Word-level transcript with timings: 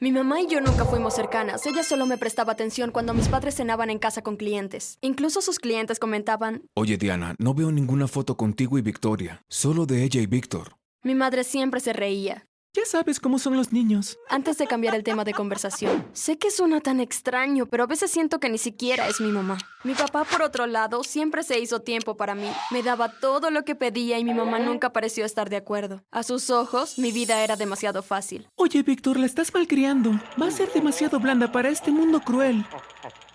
Mi 0.00 0.10
mamá 0.10 0.40
y 0.40 0.48
yo 0.48 0.60
nunca 0.60 0.84
fuimos 0.84 1.14
cercanas. 1.14 1.64
Ella 1.66 1.84
solo 1.84 2.04
me 2.06 2.18
prestaba 2.18 2.52
atención 2.52 2.90
cuando 2.90 3.14
mis 3.14 3.28
padres 3.28 3.54
cenaban 3.54 3.90
en 3.90 3.98
casa 4.00 4.22
con 4.22 4.36
clientes. 4.36 4.98
Incluso 5.00 5.40
sus 5.40 5.58
clientes 5.60 5.98
comentaban, 6.00 6.62
Oye, 6.74 6.96
Diana, 6.98 7.36
no 7.38 7.54
veo 7.54 7.70
ninguna 7.70 8.08
foto 8.08 8.36
contigo 8.36 8.76
y 8.76 8.82
Victoria, 8.82 9.44
solo 9.48 9.86
de 9.86 10.02
ella 10.02 10.20
y 10.20 10.26
Víctor. 10.26 10.76
mi 11.04 11.14
madre 11.14 11.44
siempre 11.44 11.80
se 11.80 11.92
reía. 11.92 12.46
Ya 12.76 12.84
sabes 12.86 13.20
cómo 13.20 13.38
son 13.38 13.56
los 13.56 13.72
niños. 13.72 14.18
Antes 14.28 14.58
de 14.58 14.66
cambiar 14.66 14.96
el 14.96 15.04
tema 15.04 15.22
de 15.22 15.32
conversación, 15.32 16.04
sé 16.12 16.38
que 16.38 16.50
suena 16.50 16.80
tan 16.80 16.98
extraño, 16.98 17.66
pero 17.66 17.84
a 17.84 17.86
veces 17.86 18.10
siento 18.10 18.40
que 18.40 18.48
ni 18.48 18.58
siquiera 18.58 19.06
es 19.06 19.20
mi 19.20 19.30
mamá. 19.30 19.58
Mi 19.84 19.94
papá, 19.94 20.24
por 20.24 20.42
otro 20.42 20.66
lado, 20.66 21.04
siempre 21.04 21.44
se 21.44 21.60
hizo 21.60 21.82
tiempo 21.82 22.16
para 22.16 22.34
mí. 22.34 22.50
Me 22.72 22.82
daba 22.82 23.20
todo 23.20 23.52
lo 23.52 23.64
que 23.64 23.76
pedía 23.76 24.18
y 24.18 24.24
mi 24.24 24.34
mamá 24.34 24.58
nunca 24.58 24.92
pareció 24.92 25.24
estar 25.24 25.50
de 25.50 25.56
acuerdo. 25.56 26.02
A 26.10 26.24
sus 26.24 26.50
ojos, 26.50 26.98
mi 26.98 27.12
vida 27.12 27.44
era 27.44 27.54
demasiado 27.54 28.02
fácil. 28.02 28.48
Oye, 28.56 28.82
Víctor, 28.82 29.20
la 29.20 29.26
estás 29.26 29.54
malcriando. 29.54 30.10
Va 30.40 30.48
a 30.48 30.50
ser 30.50 30.72
demasiado 30.72 31.20
blanda 31.20 31.52
para 31.52 31.68
este 31.68 31.92
mundo 31.92 32.22
cruel. 32.22 32.64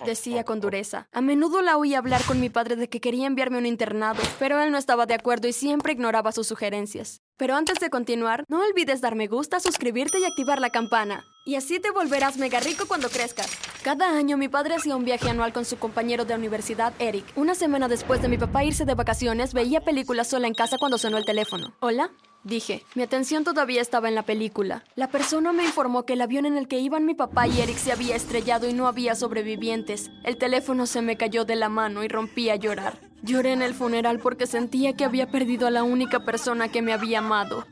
Decía 0.05 0.43
con 0.43 0.59
dureza. 0.59 1.07
A 1.11 1.21
menudo 1.21 1.61
la 1.61 1.77
oí 1.77 1.95
hablar 1.95 2.23
con 2.23 2.39
mi 2.39 2.49
padre 2.49 2.75
de 2.75 2.89
que 2.89 3.01
quería 3.01 3.27
enviarme 3.27 3.57
a 3.57 3.59
un 3.59 3.65
internado, 3.65 4.21
pero 4.39 4.59
él 4.59 4.71
no 4.71 4.77
estaba 4.77 5.05
de 5.05 5.13
acuerdo 5.13 5.47
y 5.47 5.53
siempre 5.53 5.93
ignoraba 5.93 6.31
sus 6.31 6.47
sugerencias. 6.47 7.21
Pero 7.37 7.55
antes 7.55 7.79
de 7.79 7.89
continuar, 7.89 8.43
no 8.49 8.61
olvides 8.61 9.01
dar 9.01 9.15
me 9.15 9.27
gusta, 9.27 9.59
suscribirte 9.59 10.19
y 10.19 10.25
activar 10.25 10.59
la 10.59 10.69
campana. 10.69 11.23
Y 11.45 11.55
así 11.55 11.79
te 11.79 11.91
volverás 11.91 12.37
mega 12.37 12.59
rico 12.59 12.85
cuando 12.87 13.09
crezcas. 13.09 13.49
Cada 13.81 14.17
año 14.17 14.37
mi 14.37 14.49
padre 14.49 14.75
hacía 14.75 14.95
un 14.95 15.05
viaje 15.05 15.29
anual 15.29 15.53
con 15.53 15.65
su 15.65 15.79
compañero 15.79 16.25
de 16.25 16.35
universidad, 16.35 16.93
Eric. 16.99 17.25
Una 17.35 17.55
semana 17.55 17.87
después 17.87 18.21
de 18.21 18.27
mi 18.27 18.37
papá 18.37 18.63
irse 18.63 18.85
de 18.85 18.93
vacaciones, 18.93 19.53
veía 19.53 19.81
películas 19.81 20.27
sola 20.27 20.47
en 20.47 20.53
casa 20.53 20.77
cuando 20.77 20.97
sonó 20.97 21.17
el 21.17 21.25
teléfono. 21.25 21.73
¿Hola? 21.79 22.11
Dije. 22.43 22.83
Mi 22.95 23.03
atención 23.03 23.43
todavía 23.43 23.81
estaba 23.81 24.07
en 24.07 24.15
la 24.15 24.23
película. 24.23 24.83
La 24.95 25.09
persona 25.09 25.51
me 25.51 25.65
informó 25.65 26.03
que 26.03 26.13
el 26.13 26.21
avión 26.21 26.45
en 26.45 26.57
el 26.57 26.67
que 26.67 26.79
iban 26.79 27.05
mi 27.05 27.13
papá 27.13 27.47
y 27.47 27.59
Eric 27.59 27.77
se 27.77 27.91
había 27.91 28.15
estrellado 28.15 28.67
y 28.67 28.73
no 28.73 28.87
había 28.87 29.15
sobrevivientes. 29.15 30.09
El 30.23 30.37
teléfono 30.37 30.85
se 30.85 31.01
me 31.01 31.17
cayó 31.17 31.45
de 31.45 31.55
la 31.55 31.69
mano 31.69 32.03
y 32.03 32.07
rompí 32.07 32.49
a 32.49 32.55
llorar. 32.55 32.97
Lloré 33.21 33.51
en 33.51 33.61
el 33.61 33.73
funeral 33.73 34.19
porque 34.19 34.47
sentía 34.47 34.95
que 34.95 35.03
había 35.03 35.29
perdido 35.29 35.67
a 35.67 35.71
la 35.71 35.83
única 35.83 36.23
persona 36.23 36.69
que 36.69 36.81
me 36.81 36.93
había 36.93 37.19
amado. 37.19 37.65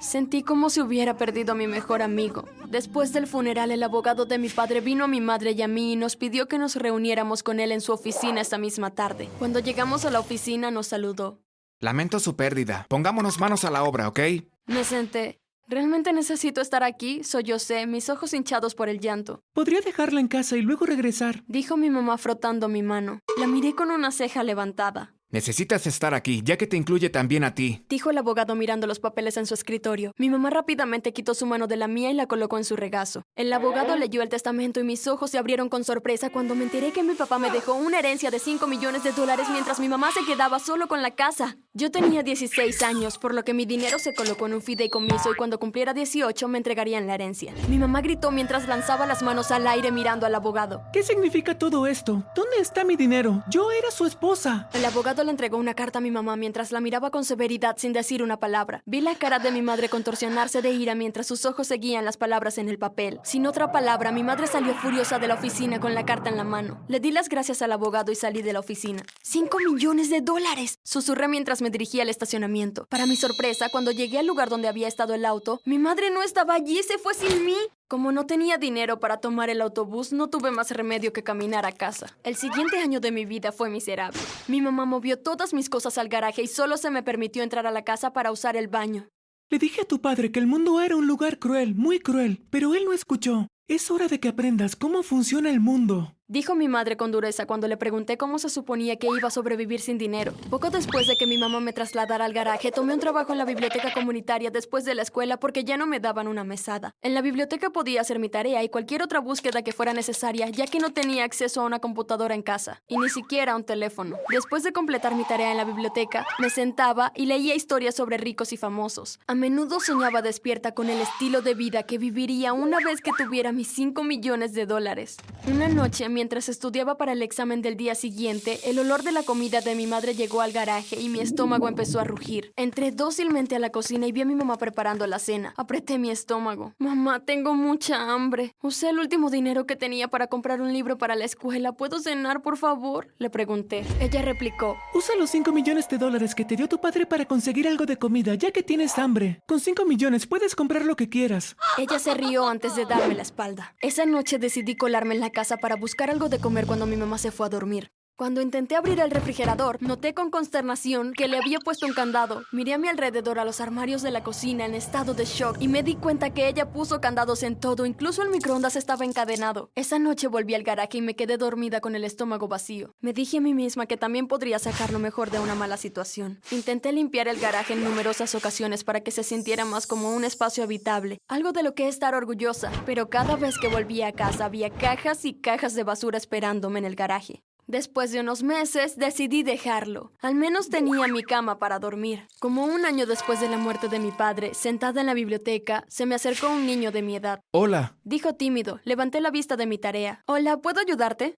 Sentí 0.00 0.42
como 0.42 0.70
si 0.70 0.80
hubiera 0.80 1.16
perdido 1.16 1.52
a 1.52 1.54
mi 1.54 1.66
mejor 1.66 2.02
amigo. 2.02 2.44
Después 2.68 3.12
del 3.12 3.26
funeral, 3.26 3.70
el 3.70 3.82
abogado 3.82 4.24
de 4.24 4.38
mi 4.38 4.48
padre 4.48 4.80
vino 4.80 5.04
a 5.04 5.08
mi 5.08 5.20
madre 5.20 5.52
y 5.52 5.62
a 5.62 5.68
mí 5.68 5.92
y 5.92 5.96
nos 5.96 6.16
pidió 6.16 6.48
que 6.48 6.58
nos 6.58 6.76
reuniéramos 6.76 7.42
con 7.42 7.60
él 7.60 7.72
en 7.72 7.80
su 7.80 7.92
oficina 7.92 8.40
esa 8.40 8.58
misma 8.58 8.90
tarde. 8.90 9.28
Cuando 9.38 9.58
llegamos 9.60 10.04
a 10.04 10.10
la 10.10 10.20
oficina, 10.20 10.70
nos 10.70 10.88
saludó. 10.88 11.38
Lamento 11.82 12.20
su 12.20 12.36
pérdida. 12.36 12.84
Pongámonos 12.90 13.40
manos 13.40 13.64
a 13.64 13.70
la 13.70 13.84
obra, 13.84 14.06
¿ok? 14.06 14.20
Me 14.66 14.84
senté. 14.84 15.40
¿Realmente 15.66 16.12
necesito 16.12 16.60
estar 16.60 16.82
aquí? 16.82 17.24
Sollocé, 17.24 17.86
mis 17.86 18.10
ojos 18.10 18.34
hinchados 18.34 18.74
por 18.74 18.90
el 18.90 19.00
llanto. 19.00 19.40
Podría 19.54 19.80
dejarla 19.80 20.20
en 20.20 20.28
casa 20.28 20.58
y 20.58 20.62
luego 20.62 20.84
regresar. 20.84 21.42
Dijo 21.46 21.78
mi 21.78 21.88
mamá 21.88 22.18
frotando 22.18 22.68
mi 22.68 22.82
mano. 22.82 23.20
La 23.38 23.46
miré 23.46 23.74
con 23.74 23.90
una 23.90 24.10
ceja 24.10 24.42
levantada. 24.42 25.14
Necesitas 25.32 25.86
estar 25.86 26.12
aquí, 26.12 26.42
ya 26.44 26.56
que 26.56 26.66
te 26.66 26.76
incluye 26.76 27.08
también 27.08 27.44
a 27.44 27.54
ti. 27.54 27.84
Dijo 27.88 28.10
el 28.10 28.18
abogado 28.18 28.56
mirando 28.56 28.88
los 28.88 28.98
papeles 28.98 29.36
en 29.36 29.46
su 29.46 29.54
escritorio. 29.54 30.12
Mi 30.18 30.28
mamá 30.28 30.50
rápidamente 30.50 31.12
quitó 31.12 31.34
su 31.34 31.46
mano 31.46 31.68
de 31.68 31.76
la 31.76 31.86
mía 31.86 32.10
y 32.10 32.14
la 32.14 32.26
colocó 32.26 32.58
en 32.58 32.64
su 32.64 32.74
regazo. 32.74 33.22
El 33.36 33.52
abogado 33.52 33.94
leyó 33.94 34.22
el 34.22 34.28
testamento 34.28 34.80
y 34.80 34.84
mis 34.84 35.06
ojos 35.06 35.30
se 35.30 35.38
abrieron 35.38 35.68
con 35.68 35.84
sorpresa 35.84 36.30
cuando 36.30 36.56
me 36.56 36.64
enteré 36.64 36.90
que 36.90 37.04
mi 37.04 37.14
papá 37.14 37.38
me 37.38 37.52
dejó 37.52 37.74
una 37.74 38.00
herencia 38.00 38.32
de 38.32 38.40
5 38.40 38.66
millones 38.66 39.04
de 39.04 39.12
dólares 39.12 39.46
mientras 39.52 39.78
mi 39.78 39.88
mamá 39.88 40.10
se 40.10 40.24
quedaba 40.24 40.58
solo 40.58 40.88
con 40.88 41.00
la 41.00 41.12
casa. 41.12 41.56
Yo 41.74 41.92
tenía 41.92 42.24
16 42.24 42.82
años, 42.82 43.16
por 43.16 43.32
lo 43.32 43.44
que 43.44 43.54
mi 43.54 43.66
dinero 43.66 44.00
se 44.00 44.12
colocó 44.12 44.46
en 44.46 44.54
un 44.54 44.62
fideicomiso 44.62 45.30
y 45.30 45.36
cuando 45.36 45.60
cumpliera 45.60 45.94
18 45.94 46.48
me 46.48 46.58
entregarían 46.58 47.06
la 47.06 47.14
herencia. 47.14 47.54
Mi 47.68 47.78
mamá 47.78 48.00
gritó 48.00 48.32
mientras 48.32 48.66
lanzaba 48.66 49.06
las 49.06 49.22
manos 49.22 49.52
al 49.52 49.68
aire 49.68 49.92
mirando 49.92 50.26
al 50.26 50.34
abogado. 50.34 50.82
¿Qué 50.92 51.04
significa 51.04 51.56
todo 51.56 51.86
esto? 51.86 52.24
¿Dónde 52.34 52.56
está 52.58 52.82
mi 52.82 52.96
dinero? 52.96 53.44
Yo 53.48 53.70
era 53.70 53.92
su 53.92 54.04
esposa. 54.06 54.68
El 54.72 54.84
abogado 54.84 55.19
le 55.24 55.30
entregó 55.30 55.56
una 55.56 55.74
carta 55.74 55.98
a 55.98 56.02
mi 56.02 56.10
mamá 56.10 56.36
mientras 56.36 56.72
la 56.72 56.80
miraba 56.80 57.10
con 57.10 57.24
severidad 57.24 57.76
sin 57.78 57.92
decir 57.92 58.22
una 58.22 58.38
palabra. 58.38 58.82
Vi 58.86 59.00
la 59.00 59.14
cara 59.14 59.38
de 59.38 59.50
mi 59.50 59.62
madre 59.62 59.88
contorsionarse 59.88 60.62
de 60.62 60.70
ira 60.70 60.94
mientras 60.94 61.26
sus 61.26 61.44
ojos 61.44 61.66
seguían 61.66 62.04
las 62.04 62.16
palabras 62.16 62.58
en 62.58 62.68
el 62.68 62.78
papel. 62.78 63.20
Sin 63.24 63.46
otra 63.46 63.72
palabra, 63.72 64.12
mi 64.12 64.22
madre 64.22 64.46
salió 64.46 64.74
furiosa 64.74 65.18
de 65.18 65.28
la 65.28 65.34
oficina 65.34 65.80
con 65.80 65.94
la 65.94 66.04
carta 66.04 66.30
en 66.30 66.36
la 66.36 66.44
mano. 66.44 66.84
Le 66.88 67.00
di 67.00 67.10
las 67.10 67.28
gracias 67.28 67.62
al 67.62 67.72
abogado 67.72 68.12
y 68.12 68.16
salí 68.16 68.42
de 68.42 68.52
la 68.52 68.60
oficina. 68.60 69.02
¡Cinco 69.22 69.58
millones 69.58 70.10
de 70.10 70.20
dólares! 70.20 70.78
Susurré 70.84 71.28
mientras 71.28 71.62
me 71.62 71.70
dirigía 71.70 72.02
al 72.02 72.08
estacionamiento. 72.08 72.86
Para 72.88 73.06
mi 73.06 73.16
sorpresa, 73.16 73.68
cuando 73.70 73.90
llegué 73.90 74.18
al 74.18 74.26
lugar 74.26 74.48
donde 74.48 74.68
había 74.68 74.88
estado 74.88 75.14
el 75.14 75.24
auto, 75.24 75.60
mi 75.64 75.78
madre 75.78 76.10
no 76.10 76.22
estaba 76.22 76.54
allí, 76.54 76.82
se 76.82 76.98
fue 76.98 77.14
sin 77.14 77.44
mí. 77.44 77.56
Como 77.90 78.12
no 78.12 78.24
tenía 78.24 78.56
dinero 78.56 79.00
para 79.00 79.16
tomar 79.16 79.50
el 79.50 79.60
autobús, 79.60 80.12
no 80.12 80.30
tuve 80.30 80.52
más 80.52 80.70
remedio 80.70 81.12
que 81.12 81.24
caminar 81.24 81.66
a 81.66 81.72
casa. 81.72 82.16
El 82.22 82.36
siguiente 82.36 82.78
año 82.78 83.00
de 83.00 83.10
mi 83.10 83.24
vida 83.24 83.50
fue 83.50 83.68
miserable. 83.68 84.20
Mi 84.46 84.60
mamá 84.60 84.84
movió 84.84 85.18
todas 85.18 85.52
mis 85.52 85.68
cosas 85.68 85.98
al 85.98 86.08
garaje 86.08 86.42
y 86.42 86.46
solo 86.46 86.76
se 86.76 86.92
me 86.92 87.02
permitió 87.02 87.42
entrar 87.42 87.66
a 87.66 87.72
la 87.72 87.82
casa 87.82 88.12
para 88.12 88.30
usar 88.30 88.56
el 88.56 88.68
baño. 88.68 89.08
Le 89.50 89.58
dije 89.58 89.80
a 89.80 89.84
tu 89.86 90.00
padre 90.00 90.30
que 90.30 90.38
el 90.38 90.46
mundo 90.46 90.80
era 90.80 90.94
un 90.94 91.08
lugar 91.08 91.40
cruel, 91.40 91.74
muy 91.74 91.98
cruel, 91.98 92.44
pero 92.48 92.76
él 92.76 92.84
no 92.84 92.92
escuchó. 92.92 93.48
Es 93.70 93.88
hora 93.88 94.08
de 94.08 94.18
que 94.18 94.26
aprendas 94.26 94.74
cómo 94.74 95.04
funciona 95.04 95.48
el 95.48 95.60
mundo. 95.60 96.16
Dijo 96.32 96.54
mi 96.54 96.68
madre 96.68 96.96
con 96.96 97.10
dureza 97.10 97.44
cuando 97.44 97.66
le 97.66 97.76
pregunté 97.76 98.16
cómo 98.16 98.38
se 98.38 98.50
suponía 98.50 98.94
que 98.94 99.08
iba 99.08 99.26
a 99.26 99.32
sobrevivir 99.32 99.80
sin 99.80 99.98
dinero. 99.98 100.32
Poco 100.48 100.70
después 100.70 101.08
de 101.08 101.16
que 101.16 101.26
mi 101.26 101.38
mamá 101.38 101.58
me 101.58 101.72
trasladara 101.72 102.24
al 102.24 102.32
garaje, 102.32 102.70
tomé 102.70 102.94
un 102.94 103.00
trabajo 103.00 103.32
en 103.32 103.38
la 103.38 103.44
biblioteca 103.44 103.92
comunitaria 103.92 104.52
después 104.52 104.84
de 104.84 104.94
la 104.94 105.02
escuela 105.02 105.40
porque 105.40 105.64
ya 105.64 105.76
no 105.76 105.88
me 105.88 105.98
daban 105.98 106.28
una 106.28 106.44
mesada. 106.44 106.94
En 107.02 107.14
la 107.14 107.20
biblioteca 107.20 107.70
podía 107.70 108.02
hacer 108.02 108.20
mi 108.20 108.28
tarea 108.28 108.62
y 108.62 108.68
cualquier 108.68 109.02
otra 109.02 109.18
búsqueda 109.18 109.62
que 109.62 109.72
fuera 109.72 109.92
necesaria, 109.92 110.48
ya 110.50 110.68
que 110.68 110.78
no 110.78 110.92
tenía 110.92 111.24
acceso 111.24 111.62
a 111.62 111.64
una 111.64 111.80
computadora 111.80 112.36
en 112.36 112.42
casa, 112.42 112.80
y 112.86 112.96
ni 112.98 113.08
siquiera 113.08 113.54
a 113.54 113.56
un 113.56 113.64
teléfono. 113.64 114.16
Después 114.28 114.62
de 114.62 114.72
completar 114.72 115.16
mi 115.16 115.24
tarea 115.24 115.50
en 115.50 115.56
la 115.56 115.64
biblioteca, 115.64 116.24
me 116.38 116.48
sentaba 116.48 117.10
y 117.16 117.26
leía 117.26 117.56
historias 117.56 117.96
sobre 117.96 118.18
ricos 118.18 118.52
y 118.52 118.56
famosos. 118.56 119.18
A 119.26 119.34
menudo 119.34 119.80
soñaba 119.80 120.22
despierta 120.22 120.74
con 120.76 120.90
el 120.90 121.00
estilo 121.00 121.42
de 121.42 121.54
vida 121.54 121.82
que 121.82 121.98
viviría 121.98 122.52
una 122.52 122.78
vez 122.78 123.00
que 123.00 123.10
tuviera 123.18 123.50
mis 123.60 123.68
5 123.68 124.04
millones 124.04 124.54
de 124.54 124.64
dólares. 124.64 125.18
Una 125.46 125.68
noche, 125.68 126.08
Mientras 126.08 126.48
estudiaba 126.48 126.96
para 126.96 127.12
el 127.12 127.22
examen 127.22 127.60
del 127.60 127.76
día 127.76 127.94
siguiente, 127.94 128.58
el 128.64 128.78
olor 128.78 129.02
de 129.02 129.12
la 129.12 129.22
comida 129.22 129.60
de 129.60 129.74
mi 129.74 129.86
madre 129.86 130.14
llegó 130.14 130.40
al 130.40 130.52
garaje 130.52 130.98
y 130.98 131.10
mi 131.10 131.20
estómago 131.20 131.68
empezó 131.68 132.00
a 132.00 132.04
rugir. 132.04 132.52
Entré 132.56 132.90
dócilmente 132.90 133.54
a 133.54 133.58
la 133.58 133.70
cocina 133.70 134.06
y 134.06 134.12
vi 134.12 134.22
a 134.22 134.24
mi 134.24 134.34
mamá 134.34 134.56
preparando 134.56 135.06
la 135.06 135.18
cena. 135.18 135.52
Apreté 135.58 135.98
mi 135.98 136.10
estómago. 136.10 136.72
Mamá, 136.78 137.20
tengo 137.20 137.54
mucha 137.54 138.12
hambre. 138.12 138.54
Usé 138.62 138.90
el 138.90 138.98
último 138.98 139.28
dinero 139.28 139.66
que 139.66 139.76
tenía 139.76 140.08
para 140.08 140.26
comprar 140.26 140.62
un 140.62 140.72
libro 140.72 140.96
para 140.96 141.16
la 141.16 141.26
escuela. 141.26 141.72
¿Puedo 141.72 142.00
cenar, 142.00 142.40
por 142.40 142.56
favor? 142.56 143.08
Le 143.18 143.28
pregunté. 143.28 143.84
Ella 144.00 144.22
replicó. 144.22 144.78
Usa 144.94 145.16
los 145.16 145.30
5 145.30 145.52
millones 145.52 145.86
de 145.88 145.98
dólares 145.98 146.34
que 146.34 146.46
te 146.46 146.56
dio 146.56 146.66
tu 146.66 146.80
padre 146.80 147.04
para 147.04 147.26
conseguir 147.26 147.68
algo 147.68 147.84
de 147.84 147.98
comida, 147.98 148.34
ya 148.34 148.52
que 148.52 148.62
tienes 148.62 148.98
hambre. 148.98 149.42
Con 149.46 149.60
5 149.60 149.84
millones 149.84 150.26
puedes 150.26 150.56
comprar 150.56 150.84
lo 150.84 150.96
que 150.96 151.10
quieras. 151.10 151.56
Ella 151.78 151.98
se 151.98 152.14
rió 152.14 152.48
antes 152.48 152.74
de 152.74 152.86
darme 152.86 153.14
la 153.14 153.22
espalda. 153.22 153.49
Esa 153.80 154.06
noche 154.06 154.38
decidí 154.38 154.76
colarme 154.76 155.14
en 155.14 155.20
la 155.20 155.30
casa 155.30 155.56
para 155.56 155.76
buscar 155.76 156.10
algo 156.10 156.28
de 156.28 156.38
comer 156.38 156.66
cuando 156.66 156.86
mi 156.86 156.96
mamá 156.96 157.18
se 157.18 157.30
fue 157.30 157.46
a 157.46 157.50
dormir. 157.50 157.92
Cuando 158.20 158.42
intenté 158.42 158.76
abrir 158.76 159.00
el 159.00 159.10
refrigerador, 159.10 159.78
noté 159.80 160.12
con 160.12 160.30
consternación 160.30 161.14
que 161.14 161.26
le 161.26 161.38
había 161.38 161.58
puesto 161.58 161.86
un 161.86 161.94
candado. 161.94 162.42
Miré 162.52 162.74
a 162.74 162.78
mi 162.78 162.86
alrededor 162.86 163.38
a 163.38 163.46
los 163.46 163.62
armarios 163.62 164.02
de 164.02 164.10
la 164.10 164.22
cocina 164.22 164.66
en 164.66 164.74
estado 164.74 165.14
de 165.14 165.24
shock 165.24 165.56
y 165.58 165.68
me 165.68 165.82
di 165.82 165.94
cuenta 165.94 166.28
que 166.28 166.46
ella 166.46 166.70
puso 166.70 167.00
candados 167.00 167.42
en 167.42 167.58
todo, 167.58 167.86
incluso 167.86 168.22
el 168.22 168.28
microondas 168.28 168.76
estaba 168.76 169.06
encadenado. 169.06 169.70
Esa 169.74 169.98
noche 169.98 170.28
volví 170.28 170.54
al 170.54 170.64
garaje 170.64 170.98
y 170.98 171.00
me 171.00 171.16
quedé 171.16 171.38
dormida 171.38 171.80
con 171.80 171.94
el 171.94 172.04
estómago 172.04 172.46
vacío. 172.46 172.94
Me 173.00 173.14
dije 173.14 173.38
a 173.38 173.40
mí 173.40 173.54
misma 173.54 173.86
que 173.86 173.96
también 173.96 174.28
podría 174.28 174.58
sacar 174.58 174.92
lo 174.92 174.98
mejor 174.98 175.30
de 175.30 175.38
una 175.38 175.54
mala 175.54 175.78
situación. 175.78 176.42
Intenté 176.50 176.92
limpiar 176.92 177.26
el 177.26 177.40
garaje 177.40 177.72
en 177.72 177.82
numerosas 177.82 178.34
ocasiones 178.34 178.84
para 178.84 179.00
que 179.00 179.12
se 179.12 179.22
sintiera 179.22 179.64
más 179.64 179.86
como 179.86 180.14
un 180.14 180.24
espacio 180.24 180.62
habitable, 180.62 181.16
algo 181.26 181.52
de 181.52 181.62
lo 181.62 181.74
que 181.74 181.88
estar 181.88 182.14
orgullosa, 182.14 182.70
pero 182.84 183.08
cada 183.08 183.36
vez 183.36 183.56
que 183.58 183.68
volvía 183.68 184.08
a 184.08 184.12
casa 184.12 184.44
había 184.44 184.68
cajas 184.68 185.24
y 185.24 185.40
cajas 185.40 185.72
de 185.72 185.84
basura 185.84 186.18
esperándome 186.18 186.80
en 186.80 186.84
el 186.84 186.96
garaje. 186.96 187.42
Después 187.70 188.10
de 188.10 188.18
unos 188.18 188.42
meses 188.42 188.96
decidí 188.96 189.44
dejarlo. 189.44 190.10
Al 190.22 190.34
menos 190.34 190.70
tenía 190.70 191.06
mi 191.06 191.22
cama 191.22 191.60
para 191.60 191.78
dormir. 191.78 192.26
Como 192.40 192.64
un 192.64 192.84
año 192.84 193.06
después 193.06 193.40
de 193.40 193.48
la 193.48 193.58
muerte 193.58 193.86
de 193.86 194.00
mi 194.00 194.10
padre, 194.10 194.54
sentada 194.54 195.00
en 195.00 195.06
la 195.06 195.14
biblioteca, 195.14 195.84
se 195.86 196.04
me 196.04 196.16
acercó 196.16 196.48
un 196.48 196.66
niño 196.66 196.90
de 196.90 197.02
mi 197.02 197.14
edad. 197.14 197.38
Hola. 197.52 197.96
Dijo 198.02 198.34
tímido. 198.34 198.80
Levanté 198.82 199.20
la 199.20 199.30
vista 199.30 199.56
de 199.56 199.66
mi 199.66 199.78
tarea. 199.78 200.24
Hola, 200.26 200.56
¿puedo 200.56 200.80
ayudarte? 200.80 201.34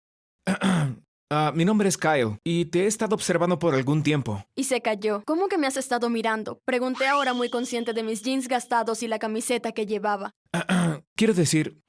Ah, 1.34 1.50
mi 1.55 1.64
nombre 1.64 1.88
es 1.88 1.96
Kyle 1.96 2.37
y 2.44 2.67
te 2.67 2.85
he 2.85 2.87
estado 2.87 3.14
observando 3.14 3.58
por 3.58 3.75
algún 3.75 4.02
tiempo. 4.02 4.44
Y 4.55 4.64
se 4.64 4.82
cayó. 4.82 5.23
¿Cómo 5.25 5.49
que 5.49 5.56
me 5.56 5.67
has 5.67 5.78
estado 5.78 6.11
mirando? 6.11 6.58
Pregunté 6.67 7.06
ahora 7.06 7.32
muy 7.32 7.49
consciente 7.49 7.94
de 7.94 8.02
mis 8.02 8.20
jeans 8.20 8.49
gastados 8.49 9.02
y 9.02 9.08
la 9.08 9.19
camiseta 9.19 9.73
que 9.73 9.87
llevaba. 9.87 10.35
Quiero 11.17 11.32
decir... 11.32 11.81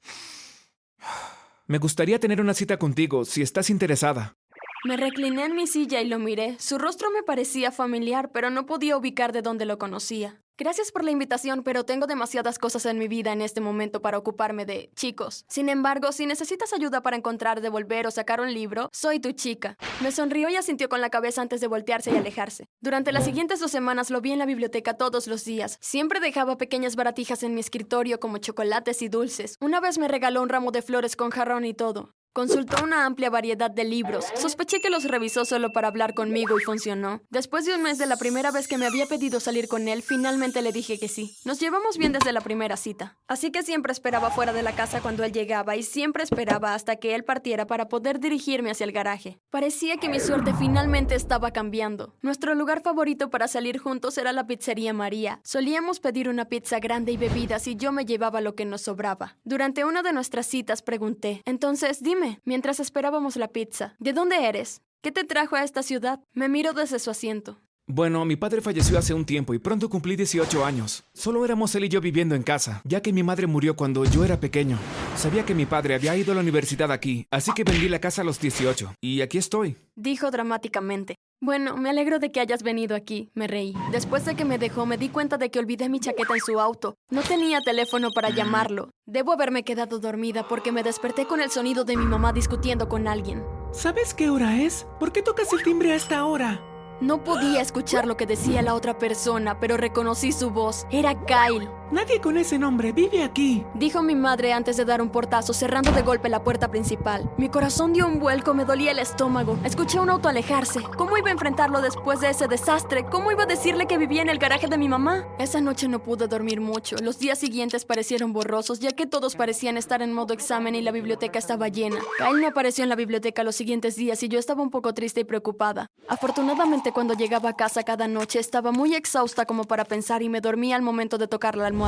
Me 1.66 1.78
gustaría 1.78 2.18
tener 2.20 2.42
una 2.42 2.52
cita 2.52 2.76
contigo 2.78 3.24
si 3.24 3.40
estás 3.40 3.70
interesada. 3.70 4.36
Me 4.84 4.98
recliné 4.98 5.46
en 5.46 5.56
mi 5.56 5.66
silla 5.66 6.02
y 6.02 6.08
lo 6.08 6.18
miré. 6.18 6.56
Su 6.58 6.76
rostro 6.76 7.10
me 7.10 7.22
parecía 7.22 7.72
familiar, 7.72 8.32
pero 8.32 8.50
no 8.50 8.66
podía 8.66 8.98
ubicar 8.98 9.32
de 9.32 9.40
dónde 9.40 9.64
lo 9.64 9.78
conocía. 9.78 10.43
Gracias 10.56 10.92
por 10.92 11.02
la 11.02 11.10
invitación, 11.10 11.64
pero 11.64 11.84
tengo 11.84 12.06
demasiadas 12.06 12.60
cosas 12.60 12.86
en 12.86 12.96
mi 12.96 13.08
vida 13.08 13.32
en 13.32 13.42
este 13.42 13.60
momento 13.60 14.00
para 14.00 14.18
ocuparme 14.18 14.64
de 14.64 14.88
chicos. 14.94 15.44
Sin 15.48 15.68
embargo, 15.68 16.12
si 16.12 16.26
necesitas 16.26 16.72
ayuda 16.72 17.02
para 17.02 17.16
encontrar, 17.16 17.60
devolver 17.60 18.06
o 18.06 18.12
sacar 18.12 18.40
un 18.40 18.54
libro, 18.54 18.88
soy 18.92 19.18
tu 19.18 19.32
chica. 19.32 19.76
Me 20.00 20.12
sonrió 20.12 20.48
y 20.48 20.54
asintió 20.54 20.88
con 20.88 21.00
la 21.00 21.10
cabeza 21.10 21.42
antes 21.42 21.60
de 21.60 21.66
voltearse 21.66 22.12
y 22.12 22.16
alejarse. 22.16 22.68
Durante 22.80 23.10
las 23.10 23.24
siguientes 23.24 23.58
dos 23.58 23.72
semanas 23.72 24.10
lo 24.10 24.20
vi 24.20 24.30
en 24.30 24.38
la 24.38 24.46
biblioteca 24.46 24.94
todos 24.94 25.26
los 25.26 25.44
días. 25.44 25.76
Siempre 25.80 26.20
dejaba 26.20 26.56
pequeñas 26.56 26.94
baratijas 26.94 27.42
en 27.42 27.54
mi 27.54 27.60
escritorio 27.60 28.20
como 28.20 28.38
chocolates 28.38 29.02
y 29.02 29.08
dulces. 29.08 29.56
Una 29.60 29.80
vez 29.80 29.98
me 29.98 30.06
regaló 30.06 30.40
un 30.40 30.50
ramo 30.50 30.70
de 30.70 30.82
flores 30.82 31.16
con 31.16 31.30
jarrón 31.30 31.64
y 31.64 31.74
todo. 31.74 32.14
Consultó 32.34 32.82
una 32.82 33.06
amplia 33.06 33.30
variedad 33.30 33.70
de 33.70 33.84
libros. 33.84 34.26
Sospeché 34.34 34.80
que 34.80 34.90
los 34.90 35.04
revisó 35.04 35.44
solo 35.44 35.70
para 35.70 35.86
hablar 35.86 36.14
conmigo 36.14 36.58
y 36.58 36.64
funcionó. 36.64 37.20
Después 37.30 37.64
de 37.64 37.76
un 37.76 37.82
mes 37.82 37.96
de 37.96 38.06
la 38.06 38.16
primera 38.16 38.50
vez 38.50 38.66
que 38.66 38.76
me 38.76 38.86
había 38.86 39.06
pedido 39.06 39.38
salir 39.38 39.68
con 39.68 39.86
él, 39.86 40.02
finalmente 40.02 40.60
le 40.60 40.72
dije 40.72 40.98
que 40.98 41.06
sí. 41.06 41.36
Nos 41.44 41.60
llevamos 41.60 41.96
bien 41.96 42.10
desde 42.10 42.32
la 42.32 42.40
primera 42.40 42.76
cita. 42.76 43.16
Así 43.28 43.52
que 43.52 43.62
siempre 43.62 43.92
esperaba 43.92 44.32
fuera 44.32 44.52
de 44.52 44.64
la 44.64 44.74
casa 44.74 45.00
cuando 45.00 45.22
él 45.22 45.30
llegaba 45.30 45.76
y 45.76 45.84
siempre 45.84 46.24
esperaba 46.24 46.74
hasta 46.74 46.96
que 46.96 47.14
él 47.14 47.22
partiera 47.22 47.68
para 47.68 47.86
poder 47.86 48.18
dirigirme 48.18 48.72
hacia 48.72 48.82
el 48.82 48.90
garaje. 48.90 49.38
Parecía 49.50 49.98
que 49.98 50.08
mi 50.08 50.18
suerte 50.18 50.54
finalmente 50.58 51.14
estaba 51.14 51.52
cambiando. 51.52 52.16
Nuestro 52.20 52.56
lugar 52.56 52.82
favorito 52.82 53.30
para 53.30 53.46
salir 53.46 53.78
juntos 53.78 54.18
era 54.18 54.32
la 54.32 54.48
pizzería 54.48 54.92
María. 54.92 55.38
Solíamos 55.44 56.00
pedir 56.00 56.28
una 56.28 56.46
pizza 56.46 56.80
grande 56.80 57.12
y 57.12 57.16
bebidas 57.16 57.68
y 57.68 57.76
yo 57.76 57.92
me 57.92 58.04
llevaba 58.04 58.40
lo 58.40 58.56
que 58.56 58.64
nos 58.64 58.80
sobraba. 58.80 59.36
Durante 59.44 59.84
una 59.84 60.02
de 60.02 60.12
nuestras 60.12 60.48
citas 60.48 60.82
pregunté, 60.82 61.40
entonces 61.44 62.02
dime, 62.02 62.23
mientras 62.44 62.80
esperábamos 62.80 63.36
la 63.36 63.48
pizza. 63.48 63.94
¿De 63.98 64.12
dónde 64.12 64.46
eres? 64.46 64.82
¿Qué 65.02 65.12
te 65.12 65.24
trajo 65.24 65.56
a 65.56 65.64
esta 65.64 65.82
ciudad? 65.82 66.20
Me 66.32 66.48
miro 66.48 66.72
desde 66.72 66.98
su 66.98 67.10
asiento. 67.10 67.58
Bueno, 67.86 68.24
mi 68.24 68.36
padre 68.36 68.62
falleció 68.62 68.98
hace 68.98 69.12
un 69.12 69.26
tiempo 69.26 69.52
y 69.52 69.58
pronto 69.58 69.90
cumplí 69.90 70.16
18 70.16 70.64
años. 70.64 71.04
Solo 71.12 71.44
éramos 71.44 71.74
él 71.74 71.84
y 71.84 71.88
yo 71.90 72.00
viviendo 72.00 72.34
en 72.34 72.42
casa, 72.42 72.80
ya 72.84 73.02
que 73.02 73.12
mi 73.12 73.22
madre 73.22 73.46
murió 73.46 73.76
cuando 73.76 74.06
yo 74.06 74.24
era 74.24 74.40
pequeño. 74.40 74.78
Sabía 75.16 75.44
que 75.44 75.54
mi 75.54 75.66
padre 75.66 75.94
había 75.94 76.16
ido 76.16 76.32
a 76.32 76.34
la 76.34 76.40
universidad 76.40 76.90
aquí, 76.90 77.26
así 77.30 77.52
que 77.52 77.62
vendí 77.62 77.90
la 77.90 78.00
casa 78.00 78.22
a 78.22 78.24
los 78.24 78.40
18. 78.40 78.94
Y 79.02 79.20
aquí 79.20 79.36
estoy. 79.36 79.76
Dijo 79.96 80.30
dramáticamente. 80.30 81.16
Bueno, 81.40 81.76
me 81.76 81.90
alegro 81.90 82.18
de 82.18 82.32
que 82.32 82.40
hayas 82.40 82.62
venido 82.62 82.96
aquí, 82.96 83.30
me 83.34 83.46
reí. 83.46 83.74
Después 83.92 84.24
de 84.24 84.34
que 84.34 84.44
me 84.44 84.58
dejó, 84.58 84.86
me 84.86 84.96
di 84.96 85.08
cuenta 85.10 85.36
de 85.36 85.50
que 85.50 85.58
olvidé 85.58 85.88
mi 85.88 86.00
chaqueta 86.00 86.34
en 86.34 86.40
su 86.40 86.58
auto. 86.58 86.96
No 87.10 87.22
tenía 87.22 87.60
teléfono 87.60 88.10
para 88.14 88.30
llamarlo. 88.30 88.90
Debo 89.04 89.32
haberme 89.32 89.62
quedado 89.62 89.98
dormida 89.98 90.48
porque 90.48 90.72
me 90.72 90.82
desperté 90.82 91.26
con 91.26 91.40
el 91.40 91.50
sonido 91.50 91.84
de 91.84 91.96
mi 91.96 92.06
mamá 92.06 92.32
discutiendo 92.32 92.88
con 92.88 93.08
alguien. 93.08 93.44
¿Sabes 93.72 94.14
qué 94.14 94.30
hora 94.30 94.62
es? 94.62 94.86
¿Por 94.98 95.12
qué 95.12 95.20
tocas 95.20 95.52
el 95.52 95.62
timbre 95.62 95.92
a 95.92 95.96
esta 95.96 96.24
hora? 96.24 96.62
No 97.00 97.24
podía 97.24 97.60
escuchar 97.60 98.06
lo 98.06 98.16
que 98.16 98.24
decía 98.24 98.62
la 98.62 98.74
otra 98.74 98.98
persona, 98.98 99.58
pero 99.58 99.76
reconocí 99.76 100.32
su 100.32 100.50
voz. 100.50 100.86
Era 100.90 101.26
Kyle. 101.26 101.68
Nadie 101.94 102.20
con 102.20 102.36
ese 102.36 102.58
nombre 102.58 102.90
vive 102.90 103.22
aquí. 103.22 103.64
Dijo 103.74 104.02
mi 104.02 104.16
madre 104.16 104.52
antes 104.52 104.76
de 104.76 104.84
dar 104.84 105.00
un 105.00 105.10
portazo, 105.10 105.52
cerrando 105.52 105.92
de 105.92 106.02
golpe 106.02 106.28
la 106.28 106.42
puerta 106.42 106.68
principal. 106.68 107.30
Mi 107.38 107.48
corazón 107.48 107.92
dio 107.92 108.08
un 108.08 108.18
vuelco, 108.18 108.52
me 108.52 108.64
dolía 108.64 108.90
el 108.90 108.98
estómago. 108.98 109.56
Escuché 109.62 110.00
un 110.00 110.10
auto 110.10 110.28
alejarse. 110.28 110.80
¿Cómo 110.98 111.16
iba 111.16 111.28
a 111.28 111.32
enfrentarlo 111.32 111.80
después 111.82 112.18
de 112.18 112.30
ese 112.30 112.48
desastre? 112.48 113.04
¿Cómo 113.04 113.30
iba 113.30 113.44
a 113.44 113.46
decirle 113.46 113.86
que 113.86 113.96
vivía 113.96 114.22
en 114.22 114.28
el 114.28 114.40
garaje 114.40 114.66
de 114.66 114.76
mi 114.76 114.88
mamá? 114.88 115.24
Esa 115.38 115.60
noche 115.60 115.86
no 115.86 116.02
pude 116.02 116.26
dormir 116.26 116.60
mucho. 116.60 116.96
Los 116.96 117.20
días 117.20 117.38
siguientes 117.38 117.84
parecieron 117.84 118.32
borrosos, 118.32 118.80
ya 118.80 118.90
que 118.90 119.06
todos 119.06 119.36
parecían 119.36 119.76
estar 119.76 120.02
en 120.02 120.12
modo 120.12 120.34
examen 120.34 120.74
y 120.74 120.82
la 120.82 120.90
biblioteca 120.90 121.38
estaba 121.38 121.68
llena. 121.68 122.00
Kyle 122.18 122.40
no 122.40 122.48
apareció 122.48 122.82
en 122.82 122.90
la 122.90 122.96
biblioteca 122.96 123.44
los 123.44 123.54
siguientes 123.54 123.94
días 123.94 124.20
y 124.24 124.26
yo 124.26 124.40
estaba 124.40 124.64
un 124.64 124.70
poco 124.70 124.94
triste 124.94 125.20
y 125.20 125.24
preocupada. 125.24 125.92
Afortunadamente, 126.08 126.90
cuando 126.90 127.14
llegaba 127.14 127.50
a 127.50 127.56
casa 127.56 127.84
cada 127.84 128.08
noche 128.08 128.40
estaba 128.40 128.72
muy 128.72 128.96
exhausta 128.96 129.46
como 129.46 129.62
para 129.62 129.84
pensar 129.84 130.22
y 130.22 130.28
me 130.28 130.40
dormía 130.40 130.74
al 130.74 130.82
momento 130.82 131.18
de 131.18 131.28
tocar 131.28 131.56
la 131.56 131.68
almohada. 131.68 131.83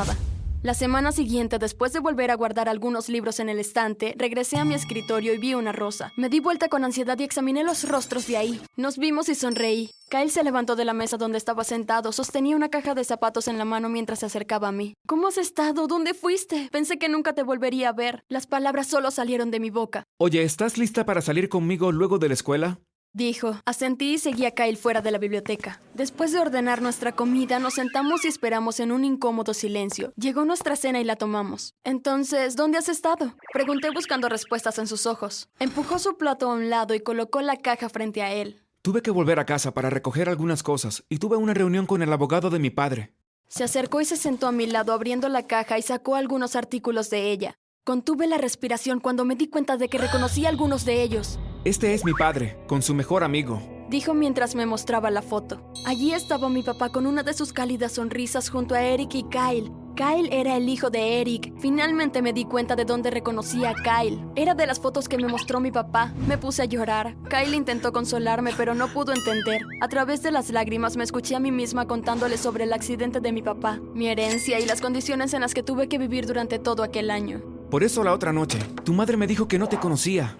La 0.62 0.74
semana 0.74 1.10
siguiente, 1.10 1.58
después 1.58 1.92
de 1.94 2.00
volver 2.00 2.30
a 2.30 2.34
guardar 2.34 2.68
algunos 2.68 3.08
libros 3.08 3.40
en 3.40 3.48
el 3.48 3.58
estante, 3.58 4.14
regresé 4.18 4.58
a 4.58 4.64
mi 4.64 4.74
escritorio 4.74 5.32
y 5.32 5.38
vi 5.38 5.54
una 5.54 5.72
rosa. 5.72 6.12
Me 6.16 6.28
di 6.28 6.40
vuelta 6.40 6.68
con 6.68 6.84
ansiedad 6.84 7.18
y 7.18 7.24
examiné 7.24 7.62
los 7.62 7.88
rostros 7.88 8.26
de 8.26 8.36
ahí. 8.36 8.60
Nos 8.76 8.98
vimos 8.98 9.28
y 9.28 9.34
sonreí. 9.34 9.90
Kyle 10.10 10.30
se 10.30 10.44
levantó 10.44 10.76
de 10.76 10.84
la 10.84 10.92
mesa 10.92 11.16
donde 11.16 11.38
estaba 11.38 11.64
sentado, 11.64 12.12
sostenía 12.12 12.56
una 12.56 12.68
caja 12.68 12.94
de 12.94 13.04
zapatos 13.04 13.48
en 13.48 13.58
la 13.58 13.64
mano 13.64 13.88
mientras 13.88 14.18
se 14.18 14.26
acercaba 14.26 14.68
a 14.68 14.72
mí. 14.72 14.94
¿Cómo 15.06 15.28
has 15.28 15.38
estado? 15.38 15.86
¿Dónde 15.86 16.12
fuiste? 16.14 16.68
Pensé 16.70 16.98
que 16.98 17.08
nunca 17.08 17.32
te 17.32 17.42
volvería 17.42 17.88
a 17.88 17.92
ver. 17.92 18.22
Las 18.28 18.46
palabras 18.46 18.86
solo 18.86 19.10
salieron 19.10 19.50
de 19.50 19.60
mi 19.60 19.70
boca. 19.70 20.04
Oye, 20.18 20.42
¿estás 20.42 20.76
lista 20.76 21.06
para 21.06 21.22
salir 21.22 21.48
conmigo 21.48 21.90
luego 21.90 22.18
de 22.18 22.28
la 22.28 22.34
escuela? 22.34 22.80
Dijo. 23.16 23.62
Asentí 23.64 24.12
y 24.12 24.18
seguí 24.18 24.44
a 24.44 24.50
Kyle 24.50 24.76
fuera 24.76 25.00
de 25.00 25.10
la 25.10 25.16
biblioteca. 25.16 25.80
Después 25.94 26.32
de 26.32 26.38
ordenar 26.38 26.82
nuestra 26.82 27.12
comida, 27.12 27.58
nos 27.58 27.72
sentamos 27.72 28.26
y 28.26 28.28
esperamos 28.28 28.78
en 28.78 28.92
un 28.92 29.06
incómodo 29.06 29.54
silencio. 29.54 30.12
Llegó 30.16 30.44
nuestra 30.44 30.76
cena 30.76 31.00
y 31.00 31.04
la 31.04 31.16
tomamos. 31.16 31.72
Entonces, 31.82 32.56
¿dónde 32.56 32.76
has 32.76 32.90
estado? 32.90 33.34
Pregunté 33.54 33.88
buscando 33.90 34.28
respuestas 34.28 34.78
en 34.78 34.86
sus 34.86 35.06
ojos. 35.06 35.48
Empujó 35.58 35.98
su 35.98 36.18
plato 36.18 36.50
a 36.50 36.52
un 36.52 36.68
lado 36.68 36.92
y 36.92 37.00
colocó 37.00 37.40
la 37.40 37.56
caja 37.56 37.88
frente 37.88 38.20
a 38.20 38.34
él. 38.34 38.60
Tuve 38.82 39.00
que 39.00 39.10
volver 39.10 39.40
a 39.40 39.46
casa 39.46 39.72
para 39.72 39.88
recoger 39.88 40.28
algunas 40.28 40.62
cosas 40.62 41.02
y 41.08 41.16
tuve 41.16 41.38
una 41.38 41.54
reunión 41.54 41.86
con 41.86 42.02
el 42.02 42.12
abogado 42.12 42.50
de 42.50 42.58
mi 42.58 42.68
padre. 42.68 43.14
Se 43.48 43.64
acercó 43.64 44.02
y 44.02 44.04
se 44.04 44.18
sentó 44.18 44.46
a 44.46 44.52
mi 44.52 44.66
lado 44.66 44.92
abriendo 44.92 45.30
la 45.30 45.46
caja 45.46 45.78
y 45.78 45.82
sacó 45.82 46.16
algunos 46.16 46.54
artículos 46.54 47.08
de 47.08 47.30
ella. 47.30 47.54
Contuve 47.82 48.26
la 48.26 48.36
respiración 48.36 49.00
cuando 49.00 49.24
me 49.24 49.36
di 49.36 49.48
cuenta 49.48 49.78
de 49.78 49.88
que 49.88 49.96
reconocí 49.96 50.44
algunos 50.44 50.84
de 50.84 51.00
ellos. 51.00 51.38
Este 51.66 51.94
es 51.94 52.04
mi 52.04 52.12
padre, 52.12 52.56
con 52.68 52.80
su 52.80 52.94
mejor 52.94 53.24
amigo. 53.24 53.60
Dijo 53.90 54.14
mientras 54.14 54.54
me 54.54 54.66
mostraba 54.66 55.10
la 55.10 55.20
foto. 55.20 55.68
Allí 55.84 56.12
estaba 56.12 56.48
mi 56.48 56.62
papá 56.62 56.90
con 56.90 57.08
una 57.08 57.24
de 57.24 57.34
sus 57.34 57.52
cálidas 57.52 57.90
sonrisas 57.90 58.50
junto 58.50 58.76
a 58.76 58.82
Eric 58.82 59.16
y 59.16 59.24
Kyle. 59.24 59.72
Kyle 59.96 60.28
era 60.30 60.56
el 60.56 60.68
hijo 60.68 60.90
de 60.90 61.20
Eric. 61.20 61.52
Finalmente 61.58 62.22
me 62.22 62.32
di 62.32 62.44
cuenta 62.44 62.76
de 62.76 62.84
dónde 62.84 63.10
reconocía 63.10 63.70
a 63.70 63.74
Kyle. 63.74 64.24
Era 64.36 64.54
de 64.54 64.64
las 64.64 64.78
fotos 64.78 65.08
que 65.08 65.16
me 65.16 65.26
mostró 65.26 65.58
mi 65.58 65.72
papá. 65.72 66.12
Me 66.28 66.38
puse 66.38 66.62
a 66.62 66.66
llorar. 66.66 67.16
Kyle 67.28 67.56
intentó 67.56 67.92
consolarme, 67.92 68.52
pero 68.56 68.76
no 68.76 68.86
pudo 68.86 69.12
entender. 69.12 69.62
A 69.80 69.88
través 69.88 70.22
de 70.22 70.30
las 70.30 70.50
lágrimas 70.50 70.96
me 70.96 71.02
escuché 71.02 71.34
a 71.34 71.40
mí 71.40 71.50
misma 71.50 71.88
contándole 71.88 72.38
sobre 72.38 72.62
el 72.62 72.72
accidente 72.72 73.18
de 73.18 73.32
mi 73.32 73.42
papá, 73.42 73.80
mi 73.92 74.06
herencia 74.06 74.60
y 74.60 74.66
las 74.66 74.80
condiciones 74.80 75.34
en 75.34 75.40
las 75.40 75.52
que 75.52 75.64
tuve 75.64 75.88
que 75.88 75.98
vivir 75.98 76.28
durante 76.28 76.60
todo 76.60 76.84
aquel 76.84 77.10
año. 77.10 77.42
Por 77.72 77.82
eso 77.82 78.04
la 78.04 78.12
otra 78.12 78.32
noche, 78.32 78.60
tu 78.84 78.92
madre 78.92 79.16
me 79.16 79.26
dijo 79.26 79.48
que 79.48 79.58
no 79.58 79.66
te 79.66 79.78
conocía. 79.78 80.36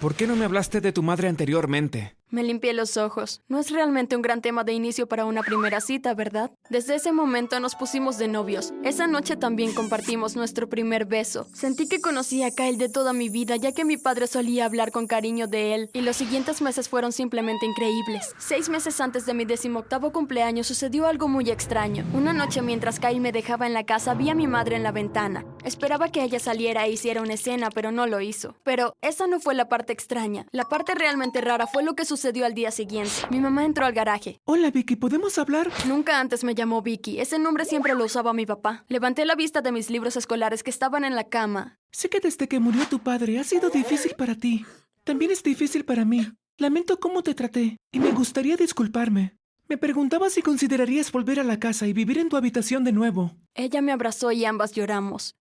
¿Por 0.00 0.14
qué 0.14 0.26
no 0.26 0.34
me 0.34 0.46
hablaste 0.46 0.80
de 0.80 0.92
tu 0.92 1.02
madre 1.02 1.28
anteriormente? 1.28 2.19
Me 2.30 2.44
limpié 2.44 2.72
los 2.74 2.96
ojos. 2.96 3.42
No 3.48 3.58
es 3.58 3.70
realmente 3.72 4.14
un 4.14 4.22
gran 4.22 4.40
tema 4.40 4.62
de 4.62 4.72
inicio 4.72 5.08
para 5.08 5.24
una 5.24 5.42
primera 5.42 5.80
cita, 5.80 6.14
¿verdad? 6.14 6.52
Desde 6.68 6.94
ese 6.94 7.10
momento 7.10 7.58
nos 7.58 7.74
pusimos 7.74 8.18
de 8.18 8.28
novios. 8.28 8.72
Esa 8.84 9.08
noche 9.08 9.34
también 9.34 9.74
compartimos 9.74 10.36
nuestro 10.36 10.68
primer 10.68 11.06
beso. 11.06 11.48
Sentí 11.52 11.88
que 11.88 12.00
conocía 12.00 12.46
a 12.46 12.50
Kyle 12.52 12.78
de 12.78 12.88
toda 12.88 13.12
mi 13.12 13.30
vida, 13.30 13.56
ya 13.56 13.72
que 13.72 13.84
mi 13.84 13.96
padre 13.96 14.28
solía 14.28 14.64
hablar 14.64 14.92
con 14.92 15.08
cariño 15.08 15.48
de 15.48 15.74
él, 15.74 15.90
y 15.92 16.02
los 16.02 16.14
siguientes 16.16 16.62
meses 16.62 16.88
fueron 16.88 17.10
simplemente 17.10 17.66
increíbles. 17.66 18.32
Seis 18.38 18.68
meses 18.68 19.00
antes 19.00 19.26
de 19.26 19.34
mi 19.34 19.44
decimoctavo 19.44 20.12
cumpleaños 20.12 20.68
sucedió 20.68 21.08
algo 21.08 21.26
muy 21.26 21.50
extraño. 21.50 22.04
Una 22.14 22.32
noche 22.32 22.62
mientras 22.62 23.00
Kyle 23.00 23.18
me 23.18 23.32
dejaba 23.32 23.66
en 23.66 23.74
la 23.74 23.84
casa, 23.84 24.14
vi 24.14 24.30
a 24.30 24.36
mi 24.36 24.46
madre 24.46 24.76
en 24.76 24.84
la 24.84 24.92
ventana. 24.92 25.44
Esperaba 25.64 26.10
que 26.10 26.22
ella 26.22 26.38
saliera 26.38 26.86
e 26.86 26.92
hiciera 26.92 27.22
una 27.22 27.34
escena, 27.34 27.70
pero 27.74 27.90
no 27.90 28.06
lo 28.06 28.20
hizo. 28.20 28.54
Pero 28.62 28.94
esa 29.02 29.26
no 29.26 29.40
fue 29.40 29.56
la 29.56 29.68
parte 29.68 29.92
extraña. 29.92 30.46
La 30.52 30.66
parte 30.66 30.94
realmente 30.94 31.40
rara 31.40 31.66
fue 31.66 31.82
lo 31.82 31.94
que 31.94 32.04
sucedió 32.04 32.19
sucedió 32.20 32.44
al 32.44 32.52
día 32.52 32.70
siguiente. 32.70 33.12
Mi 33.30 33.40
mamá 33.40 33.64
entró 33.64 33.86
al 33.86 33.94
garaje. 33.94 34.40
Hola 34.44 34.70
Vicky, 34.70 34.94
¿podemos 34.94 35.38
hablar? 35.38 35.70
Nunca 35.88 36.20
antes 36.20 36.44
me 36.44 36.54
llamó 36.54 36.82
Vicky. 36.82 37.18
Ese 37.18 37.38
nombre 37.38 37.64
siempre 37.64 37.94
lo 37.94 38.04
usaba 38.04 38.34
mi 38.34 38.44
papá. 38.44 38.84
Levanté 38.88 39.24
la 39.24 39.34
vista 39.34 39.62
de 39.62 39.72
mis 39.72 39.88
libros 39.88 40.16
escolares 40.16 40.62
que 40.62 40.68
estaban 40.68 41.04
en 41.04 41.14
la 41.14 41.24
cama. 41.24 41.78
Sé 41.90 42.10
que 42.10 42.20
desde 42.20 42.46
que 42.46 42.60
murió 42.60 42.86
tu 42.86 42.98
padre 42.98 43.38
ha 43.38 43.44
sido 43.44 43.70
difícil 43.70 44.12
para 44.18 44.34
ti. 44.34 44.66
También 45.04 45.30
es 45.30 45.42
difícil 45.42 45.86
para 45.86 46.04
mí. 46.04 46.30
Lamento 46.58 47.00
cómo 47.00 47.22
te 47.22 47.34
traté 47.34 47.78
y 47.90 48.00
me 48.00 48.12
gustaría 48.12 48.58
disculparme. 48.58 49.38
Me 49.66 49.78
preguntaba 49.78 50.28
si 50.28 50.42
considerarías 50.42 51.10
volver 51.10 51.40
a 51.40 51.44
la 51.44 51.58
casa 51.58 51.86
y 51.86 51.94
vivir 51.94 52.18
en 52.18 52.28
tu 52.28 52.36
habitación 52.36 52.84
de 52.84 52.92
nuevo. 52.92 53.34
Ella 53.54 53.80
me 53.80 53.92
abrazó 53.92 54.30
y 54.30 54.44
ambas 54.44 54.72
lloramos. 54.72 55.36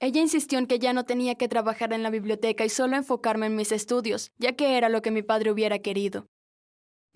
Ella 0.00 0.20
insistió 0.20 0.60
en 0.60 0.66
que 0.66 0.78
ya 0.78 0.92
no 0.92 1.04
tenía 1.04 1.34
que 1.34 1.48
trabajar 1.48 1.92
en 1.92 2.04
la 2.04 2.10
biblioteca 2.10 2.64
y 2.64 2.68
solo 2.68 2.96
enfocarme 2.96 3.46
en 3.46 3.56
mis 3.56 3.72
estudios, 3.72 4.30
ya 4.38 4.52
que 4.52 4.76
era 4.76 4.88
lo 4.88 5.02
que 5.02 5.10
mi 5.10 5.22
padre 5.22 5.50
hubiera 5.50 5.80
querido. 5.80 6.26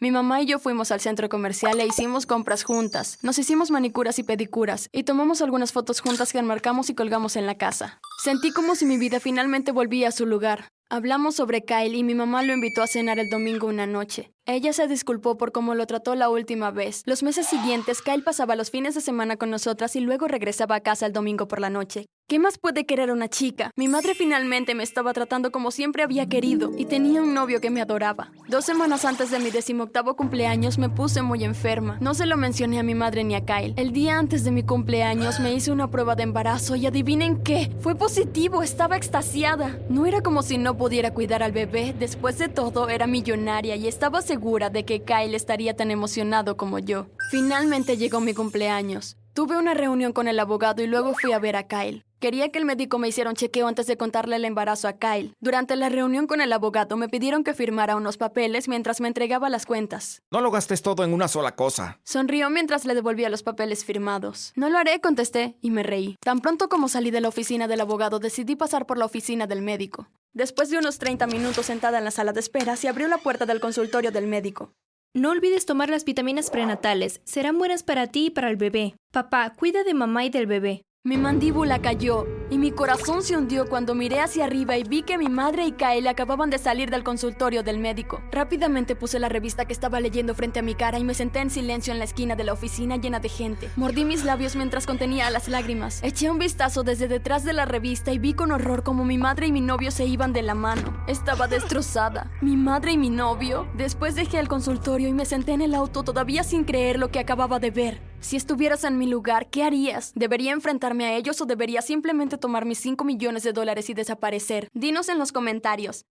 Mi 0.01 0.11
mamá 0.11 0.43
y 0.43 0.47
yo 0.47 0.59
fuimos 0.59 0.91
al 0.91 0.99
centro 0.99 1.29
comercial 1.29 1.79
e 1.79 1.87
hicimos 1.87 2.27
compras 2.27 2.65
juntas. 2.65 3.21
Nos 3.23 3.39
hicimos 3.39 3.71
manicuras 3.71 4.19
y 4.19 4.25
pedicuras 4.25 4.89
y 4.91 5.05
tomamos 5.05 5.43
algunas 5.43 5.73
fotos 5.73 6.01
juntas 6.01 6.33
que 6.33 6.41
enmarcamos 6.41 6.91
y 6.91 6.95
colgamos 6.97 7.37
en 7.37 7.47
la 7.47 7.57
casa. 7.57 8.01
Sentí 8.25 8.51
como 8.51 8.75
si 8.75 8.85
mi 8.85 8.99
vida 8.99 9.21
finalmente 9.21 9.71
volvía 9.71 10.09
a 10.09 10.13
su 10.13 10.27
lugar. 10.27 10.67
Hablamos 10.91 11.37
sobre 11.37 11.65
Kyle 11.65 11.95
y 11.95 12.03
mi 12.03 12.17
mamá 12.17 12.43
lo 12.43 12.53
invitó 12.53 12.83
a 12.83 12.89
cenar 12.89 13.21
el 13.21 13.31
domingo 13.31 13.69
una 13.69 13.87
noche. 13.87 14.33
Ella 14.45 14.73
se 14.73 14.89
disculpó 14.89 15.39
por 15.39 15.53
cómo 15.53 15.77
lo 15.77 15.87
trató 15.87 16.17
la 16.17 16.29
última 16.29 16.73
vez. 16.73 17.03
Los 17.07 17.23
meses 17.23 17.47
siguientes, 17.47 18.03
Kyle 18.03 18.25
pasaba 18.25 18.57
los 18.57 18.71
fines 18.71 18.97
de 18.97 19.01
semana 19.01 19.37
con 19.37 19.51
nosotras 19.51 19.95
y 19.95 20.01
luego 20.01 20.27
regresaba 20.27 20.75
a 20.75 20.81
casa 20.81 21.07
el 21.07 21.13
domingo 21.13 21.47
por 21.47 21.61
la 21.61 21.71
noche. 21.71 22.07
¿Qué 22.33 22.39
más 22.39 22.57
puede 22.57 22.87
querer 22.87 23.13
una 23.13 23.29
chica? 23.29 23.71
Mi 23.77 23.89
madre 23.89 24.15
finalmente 24.15 24.75
me 24.75 24.85
estaba 24.85 25.13
tratando 25.13 25.53
como 25.53 25.71
siempre 25.71 26.03
había 26.03 26.31
querido 26.31 26.73
y 26.79 26.87
tenía 26.87 27.21
un 27.21 27.35
novio 27.35 27.61
que 27.61 27.69
me 27.69 27.83
adoraba. 27.83 28.33
Dos 28.49 28.65
semanas 28.65 29.05
antes 29.05 29.31
de 29.31 29.39
mi 29.39 29.51
decimoctavo 29.51 30.17
cumpleaños 30.17 30.79
me 30.79 30.89
puse 30.89 31.21
muy 31.21 31.45
enferma. 31.45 31.99
No 32.01 32.15
se 32.15 32.25
lo 32.25 32.39
mencioné 32.39 32.79
a 32.79 32.83
mi 32.83 32.95
madre 32.95 33.23
ni 33.23 33.35
a 33.35 33.45
Kyle. 33.45 33.75
El 33.77 33.93
día 33.93 34.19
antes 34.19 34.45
de 34.45 34.51
mi 34.51 34.63
cumpleaños 34.63 35.41
me 35.41 35.53
hice 35.53 35.73
una 35.73 35.91
prueba 35.91 36.15
de 36.15 36.23
embarazo 36.23 36.75
y 36.75 36.87
adivinen 36.87 37.43
qué, 37.43 37.71
fue 37.81 37.97
positivo, 37.97 38.63
estaba 38.63 38.97
extasiada. 38.97 39.79
No 39.91 40.07
era 40.07 40.23
como 40.23 40.43
si 40.43 40.57
no 40.57 40.79
pudiera 40.79 41.13
cuidar 41.13 41.43
al 41.43 41.53
bebé, 41.53 41.95
después 41.99 42.39
de 42.39 42.49
todo 42.49 42.89
era 42.89 43.07
millonaria 43.07 43.77
y 43.77 43.89
estaba 43.89 44.23
segura 44.23 44.71
de 44.71 44.87
que 44.87 45.03
Kyle 45.03 45.35
estaría 45.35 45.77
tan 45.77 45.91
emocionado 45.91 46.57
como 46.57 46.79
yo. 46.79 47.09
Finalmente 47.31 47.99
llegó 47.99 48.23
mi 48.23 48.33
cumpleaños. 48.33 49.19
Tuve 49.35 49.59
una 49.59 49.75
reunión 49.75 50.15
con 50.15 50.29
el 50.29 50.41
abogado 50.41 50.83
y 50.83 50.87
luego 50.87 51.13
fui 51.13 51.33
a 51.33 51.39
ver 51.39 51.57
a 51.57 51.65
Kyle. 51.65 52.07
Quería 52.23 52.51
que 52.51 52.61
el 52.61 52.65
médico 52.65 53.01
me 53.01 53.09
hiciera 53.09 53.31
un 53.31 53.35
chequeo 53.35 53.67
antes 53.67 53.89
de 53.89 53.97
contarle 53.97 54.37
el 54.37 54.45
embarazo 54.45 54.87
a 54.87 54.93
Kyle. 54.93 55.35
Durante 55.41 55.75
la 55.75 55.89
reunión 55.89 56.29
con 56.29 56.41
el 56.41 56.53
abogado 56.53 56.97
me 56.97 57.09
pidieron 57.09 57.43
que 57.43 57.53
firmara 57.53 57.97
unos 57.97 58.17
papeles 58.17 58.69
mientras 58.69 59.01
me 59.01 59.09
entregaba 59.09 59.51
las 59.51 59.67
cuentas. 59.67 60.23
No 60.31 60.41
lo 60.41 60.53
gastes 60.53 60.83
todo 60.83 61.03
en 61.03 61.15
una 61.15 61.27
sola 61.27 61.57
cosa. 61.57 61.99
Sonrió 62.05 62.49
mientras 62.49 62.85
le 62.85 62.95
devolvía 62.95 63.29
los 63.29 63.43
papeles 63.43 63.85
firmados. 63.85 64.53
No 64.55 64.71
lo 64.71 64.79
haré, 64.79 65.01
contesté, 65.01 65.57
y 65.61 65.73
me 65.73 65.83
reí. 65.83 66.15
Tan 66.21 66.39
pronto 66.39 66.69
como 66.69 66.87
salí 66.87 67.11
de 67.11 67.21
la 67.21 67.27
oficina 67.27 67.67
del 67.67 67.81
abogado, 67.81 68.21
decidí 68.21 68.55
pasar 68.55 68.87
por 68.87 68.99
la 68.99 69.07
oficina 69.07 69.49
del 69.49 69.61
médico. 69.61 70.07
Después 70.33 70.71
de 70.71 70.79
unos 70.79 71.01
30 71.01 71.27
minutos 71.27 71.67
sentada 71.67 71.99
en 71.99 72.05
la 72.05 72.13
sala 72.13 72.33
de 72.33 72.39
espera, 72.39 72.77
se 72.77 72.89
abrió 72.89 73.09
la 73.09 73.19
puerta 73.19 73.47
del 73.47 73.59
consultorio 73.59 74.13
del 74.13 74.29
médico. 74.29 74.71
No 75.13 75.31
olvides 75.31 75.67
tomar 75.67 75.91
las 75.91 76.05
vitaminas 76.05 76.51
prenatales. 76.51 77.21
Serán 77.25 77.59
buenas 77.59 77.83
para 77.83 78.07
ti 78.07 78.27
y 78.27 78.31
para 78.31 78.49
el 78.49 78.57
bebé. 78.57 78.95
Papá, 79.11 79.53
cuida 79.59 79.83
de 79.83 79.93
mamá 79.93 80.25
y 80.25 80.31
del 80.31 80.47
bebé. 80.47 80.85
Mi 81.05 81.17
mandíbula 81.17 81.83
cayó 81.83 82.29
y 82.49 82.59
mi 82.59 82.71
corazón 82.71 83.25
se 83.25 83.37
hundió 83.37 83.69
cuando 83.69 83.93
miré 83.93 84.21
hacia 84.21 84.45
arriba 84.45 84.77
y 84.77 84.85
vi 84.85 85.03
que 85.03 85.19
mi 85.19 85.29
madre 85.29 85.67
y 85.67 85.73
Kyle 85.73 86.07
acababan 86.07 86.49
de 86.49 86.59
salir 86.59 86.91
del 86.93 87.03
consultorio 87.03 87.65
del 87.65 87.81
médico. 87.81 88.23
Rápidamente 88.31 88.95
puse 88.95 89.19
la 89.19 89.29
revista 89.29 89.65
que 89.65 89.73
estaba 89.73 89.99
leyendo 89.99 90.33
frente 90.37 90.61
a 90.61 90.63
mi 90.63 90.77
cara 90.77 91.01
y 91.01 91.05
me 91.05 91.15
senté 91.15 91.41
en 91.41 91.51
silencio 91.51 91.93
en 91.93 91.99
la 91.99 92.05
esquina 92.05 92.37
de 92.37 92.45
la 92.45 92.53
oficina 92.53 92.99
llena 92.99 93.19
de 93.19 93.29
gente. 93.29 93.69
Mordí 93.75 94.05
mis 94.05 94.25
labios 94.25 94.55
mientras 94.55 94.87
contenía 94.87 95.29
las 95.31 95.49
lágrimas. 95.49 96.01
Eché 96.05 96.31
un 96.31 96.39
vistazo 96.39 96.85
desde 96.85 97.09
detrás 97.09 97.43
de 97.43 97.53
la 97.53 97.65
revista 97.65 98.13
y 98.13 98.21
vi 98.21 98.35
con 98.35 98.53
horror 98.53 98.85
como 98.85 99.05
mi 99.05 99.19
madre 99.19 99.49
y 99.49 99.53
mi 99.53 99.61
novio 99.61 99.91
se 99.91 100.07
iban 100.07 100.33
de 100.33 100.43
la 100.43 100.55
mano. 100.55 101.03
Estaba 101.09 101.49
destrozada. 101.49 102.31
Mi 102.41 102.57
madre 102.57 102.93
y 102.93 102.97
mi 102.97 103.11
novio. 103.11 103.67
Después 103.77 104.15
dejé 104.15 104.39
el 104.39 104.47
consultorio 104.47 105.09
y 105.09 105.13
me 105.13 105.25
senté 105.25 105.51
en 105.51 105.63
el 105.63 105.75
auto 105.75 106.05
todavía 106.05 106.45
sin 106.45 106.63
creer 106.63 107.01
lo 107.01 107.11
que 107.11 107.19
acababa 107.19 107.59
de 107.59 107.73
ver. 107.73 108.12
Si 108.23 108.37
estuvieras 108.37 108.85
en 108.85 108.99
mi 108.99 109.09
lugar, 109.09 109.51
¿qué 109.51 109.65
harías? 109.65 110.13
¿Debería 110.15 110.53
enfrentarme 110.53 111.05
a 111.05 111.17
ellos 111.17 111.41
o 111.41 111.45
debería 111.45 111.83
simplemente 111.83 112.39
tomar 112.39 112.65
mis 112.65 112.79
5 112.79 113.05
millones 113.05 113.43
de 113.43 113.53
dólares 113.53 113.91
y 113.91 113.95
desaparecer? 113.95 114.69
Dinos 114.73 115.09
en 115.09 115.19
los 115.19 115.33
comentarios. 115.33 116.07